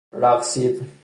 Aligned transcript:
رقصید 0.11 0.91